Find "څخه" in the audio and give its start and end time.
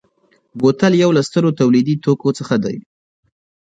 2.39-2.55